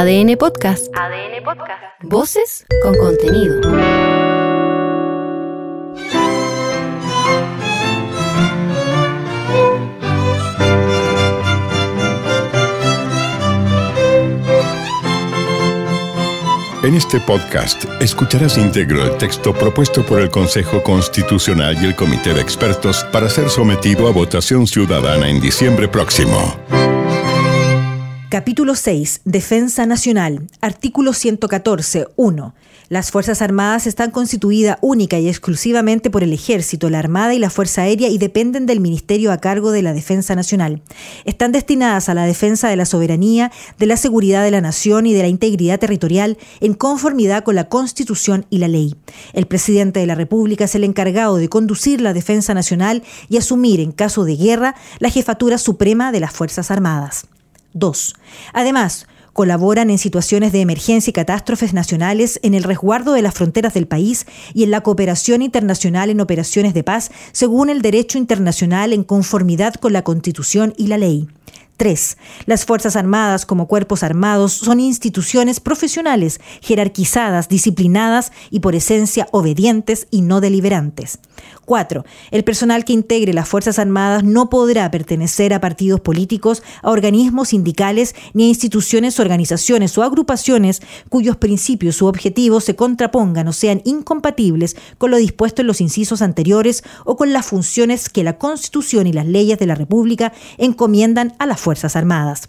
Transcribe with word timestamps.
ADN 0.00 0.36
Podcast. 0.36 0.96
ADN 0.96 1.42
Podcast. 1.42 1.82
Voces 2.04 2.64
con 2.84 2.94
contenido. 2.98 3.60
En 16.84 16.94
este 16.94 17.18
podcast 17.18 17.84
escucharás 18.00 18.56
íntegro 18.56 19.02
el 19.02 19.18
texto 19.18 19.52
propuesto 19.52 20.06
por 20.06 20.20
el 20.20 20.30
Consejo 20.30 20.80
Constitucional 20.84 21.76
y 21.82 21.86
el 21.86 21.96
Comité 21.96 22.34
de 22.34 22.40
Expertos 22.40 23.02
para 23.12 23.28
ser 23.28 23.50
sometido 23.50 24.06
a 24.06 24.12
votación 24.12 24.68
ciudadana 24.68 25.28
en 25.28 25.40
diciembre 25.40 25.88
próximo. 25.88 26.56
Capítulo 28.30 28.74
6. 28.74 29.22
Defensa 29.24 29.86
Nacional. 29.86 30.48
Artículo 30.60 31.14
114. 31.14 32.08
1. 32.16 32.54
Las 32.90 33.10
Fuerzas 33.10 33.40
Armadas 33.40 33.86
están 33.86 34.10
constituidas 34.10 34.76
única 34.82 35.18
y 35.18 35.28
exclusivamente 35.28 36.10
por 36.10 36.22
el 36.22 36.34
Ejército, 36.34 36.90
la 36.90 36.98
Armada 36.98 37.32
y 37.32 37.38
la 37.38 37.48
Fuerza 37.48 37.82
Aérea 37.82 38.10
y 38.10 38.18
dependen 38.18 38.66
del 38.66 38.80
Ministerio 38.80 39.32
a 39.32 39.38
cargo 39.38 39.70
de 39.70 39.80
la 39.80 39.94
Defensa 39.94 40.34
Nacional. 40.34 40.82
Están 41.24 41.52
destinadas 41.52 42.10
a 42.10 42.14
la 42.14 42.26
defensa 42.26 42.68
de 42.68 42.76
la 42.76 42.84
soberanía, 42.84 43.50
de 43.78 43.86
la 43.86 43.96
seguridad 43.96 44.44
de 44.44 44.50
la 44.50 44.60
nación 44.60 45.06
y 45.06 45.14
de 45.14 45.22
la 45.22 45.28
integridad 45.28 45.78
territorial 45.78 46.36
en 46.60 46.74
conformidad 46.74 47.44
con 47.44 47.54
la 47.54 47.70
Constitución 47.70 48.44
y 48.50 48.58
la 48.58 48.68
ley. 48.68 48.94
El 49.32 49.46
presidente 49.46 50.00
de 50.00 50.06
la 50.06 50.14
República 50.14 50.64
es 50.64 50.74
el 50.74 50.84
encargado 50.84 51.36
de 51.36 51.48
conducir 51.48 52.02
la 52.02 52.12
defensa 52.12 52.52
nacional 52.52 53.02
y 53.30 53.38
asumir, 53.38 53.80
en 53.80 53.92
caso 53.92 54.26
de 54.26 54.36
guerra, 54.36 54.74
la 54.98 55.08
jefatura 55.08 55.56
suprema 55.56 56.12
de 56.12 56.20
las 56.20 56.32
Fuerzas 56.34 56.70
Armadas. 56.70 57.26
2. 57.72 58.14
Además, 58.52 59.06
colaboran 59.32 59.88
en 59.88 59.98
situaciones 59.98 60.50
de 60.50 60.60
emergencia 60.60 61.10
y 61.10 61.14
catástrofes 61.14 61.72
nacionales 61.72 62.40
en 62.42 62.54
el 62.54 62.64
resguardo 62.64 63.12
de 63.12 63.22
las 63.22 63.34
fronteras 63.34 63.72
del 63.72 63.86
país 63.86 64.26
y 64.52 64.64
en 64.64 64.72
la 64.72 64.80
cooperación 64.80 65.42
internacional 65.42 66.10
en 66.10 66.20
operaciones 66.20 66.74
de 66.74 66.82
paz 66.82 67.12
según 67.30 67.70
el 67.70 67.80
derecho 67.80 68.18
internacional 68.18 68.92
en 68.92 69.04
conformidad 69.04 69.74
con 69.74 69.92
la 69.92 70.02
Constitución 70.02 70.74
y 70.76 70.88
la 70.88 70.98
ley. 70.98 71.28
3. 71.78 72.18
Las 72.46 72.66
Fuerzas 72.66 72.96
Armadas 72.96 73.46
como 73.46 73.68
cuerpos 73.68 74.02
armados 74.02 74.52
son 74.52 74.80
instituciones 74.80 75.60
profesionales, 75.60 76.40
jerarquizadas, 76.60 77.48
disciplinadas 77.48 78.32
y 78.50 78.58
por 78.58 78.74
esencia 78.74 79.28
obedientes 79.30 80.08
y 80.10 80.22
no 80.22 80.40
deliberantes. 80.40 81.20
4. 81.68 82.04
El 82.30 82.44
personal 82.44 82.84
que 82.86 82.94
integre 82.94 83.34
las 83.34 83.46
Fuerzas 83.46 83.78
Armadas 83.78 84.24
no 84.24 84.48
podrá 84.48 84.90
pertenecer 84.90 85.52
a 85.52 85.60
partidos 85.60 86.00
políticos, 86.00 86.62
a 86.82 86.90
organismos 86.90 87.50
sindicales 87.50 88.16
ni 88.32 88.44
a 88.44 88.48
instituciones, 88.48 89.20
organizaciones 89.20 89.96
o 89.98 90.02
agrupaciones 90.02 90.80
cuyos 91.10 91.36
principios 91.36 92.00
u 92.00 92.06
objetivos 92.06 92.64
se 92.64 92.74
contrapongan 92.74 93.46
o 93.48 93.52
sean 93.52 93.82
incompatibles 93.84 94.76
con 94.96 95.10
lo 95.10 95.18
dispuesto 95.18 95.60
en 95.60 95.68
los 95.68 95.82
incisos 95.82 96.22
anteriores 96.22 96.82
o 97.04 97.16
con 97.16 97.34
las 97.34 97.46
funciones 97.46 98.08
que 98.08 98.24
la 98.24 98.38
Constitución 98.38 99.06
y 99.06 99.12
las 99.12 99.26
leyes 99.26 99.58
de 99.58 99.66
la 99.66 99.74
República 99.74 100.32
encomiendan 100.56 101.34
a 101.38 101.44
las 101.44 101.60
Fuerzas 101.60 101.96
Armadas. 101.96 102.48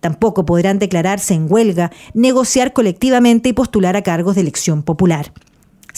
Tampoco 0.00 0.44
podrán 0.44 0.78
declararse 0.78 1.32
en 1.32 1.50
huelga, 1.50 1.90
negociar 2.12 2.74
colectivamente 2.74 3.48
y 3.48 3.54
postular 3.54 3.96
a 3.96 4.02
cargos 4.02 4.34
de 4.34 4.42
elección 4.42 4.82
popular. 4.82 5.32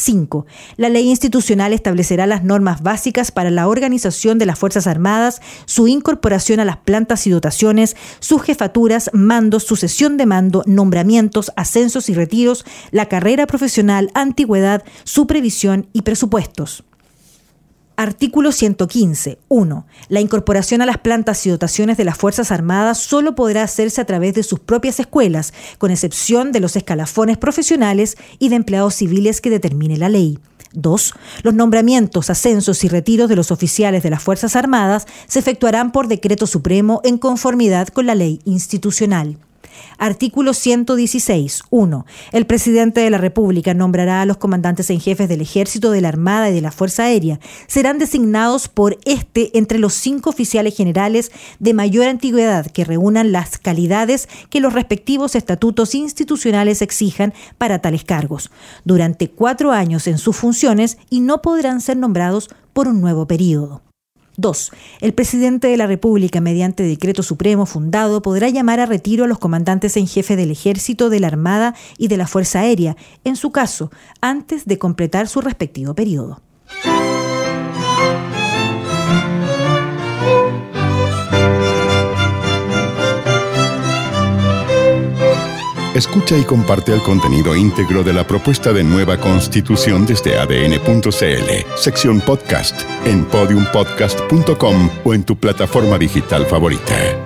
5. 0.01 0.47
La 0.77 0.89
ley 0.89 1.09
institucional 1.09 1.73
establecerá 1.73 2.27
las 2.27 2.43
normas 2.43 2.83
básicas 2.83 3.31
para 3.31 3.51
la 3.51 3.69
organización 3.69 4.39
de 4.39 4.47
las 4.47 4.59
Fuerzas 4.59 4.87
Armadas, 4.87 5.41
su 5.67 5.89
incorporación 5.89 6.61
a 6.61 6.65
las 6.65 6.79
plantas 6.79 7.27
y 7.27 7.31
dotaciones, 7.31 7.97
sus 8.19 8.43
jefaturas, 8.43 9.11
mandos, 9.13 9.65
sucesión 9.65 10.17
de 10.17 10.27
mando, 10.27 10.63
nombramientos, 10.67 11.53
ascensos 11.57 12.09
y 12.09 12.15
retiros, 12.15 12.65
la 12.91 13.07
carrera 13.07 13.47
profesional, 13.47 14.11
antigüedad, 14.15 14.83
su 15.05 15.27
previsión 15.27 15.89
y 15.93 16.03
presupuestos. 16.03 16.85
Artículo 18.01 18.51
115. 18.51 19.41
1. 19.49 19.87
La 20.09 20.21
incorporación 20.23 20.81
a 20.81 20.87
las 20.87 20.97
plantas 20.97 21.45
y 21.45 21.51
dotaciones 21.51 21.99
de 21.99 22.07
las 22.07 22.17
Fuerzas 22.17 22.51
Armadas 22.51 22.97
solo 22.97 23.35
podrá 23.35 23.63
hacerse 23.63 24.01
a 24.01 24.07
través 24.07 24.33
de 24.33 24.43
sus 24.43 24.59
propias 24.59 24.99
escuelas, 25.01 25.53
con 25.77 25.91
excepción 25.91 26.51
de 26.51 26.61
los 26.61 26.77
escalafones 26.77 27.37
profesionales 27.37 28.17
y 28.39 28.49
de 28.49 28.57
empleados 28.57 28.95
civiles 28.95 29.43
que 29.43 29.51
determine 29.51 29.99
la 29.99 30.09
ley. 30.09 30.39
2. 30.73 31.15
Los 31.43 31.53
nombramientos, 31.53 32.31
ascensos 32.31 32.85
y 32.85 32.89
retiros 32.89 33.29
de 33.29 33.37
los 33.37 33.51
oficiales 33.51 34.03
de 34.03 34.09
las 34.09 34.23
Fuerzas 34.23 34.57
Armadas 34.57 35.07
se 35.27 35.39
efectuarán 35.39 35.93
por 35.93 36.09
decreto 36.09 36.47
supremo 36.47 37.03
en 37.05 37.19
conformidad 37.19 37.89
con 37.89 38.07
la 38.07 38.15
ley 38.15 38.41
institucional. 38.47 39.37
Artículo 39.99 40.55
116. 40.55 41.63
1. 41.71 42.07
El 42.33 42.47
presidente 42.47 43.01
de 43.01 43.11
la 43.11 43.19
República 43.19 43.75
nombrará 43.75 44.23
a 44.23 44.27
los 44.27 44.37
comandantes 44.37 44.91
en 44.91 45.01
jefes 45.01 45.29
del 45.29 45.41
Ejército, 45.41 45.91
de 45.91 46.01
la 46.01 46.09
Armada 46.09 46.51
y 46.51 46.55
de 46.55 46.61
la 46.61 46.73
Fuerza 46.73 47.05
Aérea. 47.05 47.41
Serán 47.67 47.99
designados 47.99 48.69
por 48.69 48.99
este 49.05 49.57
entre 49.59 49.79
los 49.79 49.95
cinco 49.95 50.31
oficiales 50.31 50.77
generales 50.77 51.31
de 51.59 51.75
mayor 51.75 52.07
antigüedad 52.07 52.67
que 52.67 52.85
reúnan 52.85 53.33
las 53.33 53.59
calidades 53.59 54.29
que 54.49 54.61
los 54.61 54.73
respectivos 54.73 55.35
estatutos 55.35 55.95
institucionales 55.95 56.83
exijan 56.83 57.35
para 57.59 57.81
tales 57.81 58.05
cargos, 58.05 58.51
durante 58.85 59.31
cuatro 59.31 59.73
años 59.73 60.07
en 60.07 60.19
sus 60.19 60.37
funciones 60.37 60.99
y 61.09 61.21
no 61.21 61.43
podrán 61.43 61.81
ser 61.81 61.97
nombrados 61.97 62.51
por 62.73 62.89
un 62.89 63.01
nuevo 63.01 63.27
período. 63.27 63.83
2. 64.37 64.71
El 65.01 65.13
presidente 65.13 65.69
de 65.69 65.77
la 65.77 65.87
República, 65.87 66.41
mediante 66.41 66.83
decreto 66.83 67.23
supremo 67.23 67.67
fundado, 67.67 68.23
podrá 68.23 68.49
llamar 68.49 68.81
a 68.81 68.87
retiro 68.87 69.25
a 69.25 69.29
los 69.29 69.39
comandantes 69.39 69.97
en 69.97 70.07
jefe 70.07 70.37
del 70.37 70.51
Ejército, 70.51 71.11
de 71.11 71.21
la 71.21 71.29
Armada 71.29 71.75
y 71.99 72.09
de 72.09 72.17
la 72.17 72.27
Fuerza 72.27 72.61
Aérea, 72.61 72.97
en 73.25 73.37
su 73.37 73.51
caso, 73.51 73.91
antes 74.21 74.65
de 74.67 74.79
completar 74.79 75.29
su 75.29 75.41
respectivo 75.41 75.95
periodo. 75.95 76.41
Escucha 86.01 86.35
y 86.39 86.45
comparte 86.45 86.95
el 86.95 87.03
contenido 87.03 87.55
íntegro 87.55 88.03
de 88.03 88.15
la 88.15 88.27
propuesta 88.27 88.73
de 88.73 88.83
nueva 88.83 89.19
constitución 89.19 90.07
desde 90.07 90.39
adn.cl, 90.39 91.77
sección 91.77 92.23
podcast, 92.23 92.81
en 93.05 93.27
podiumpodcast.com 93.27 94.91
o 95.05 95.13
en 95.13 95.25
tu 95.25 95.37
plataforma 95.37 95.99
digital 95.99 96.47
favorita. 96.47 97.20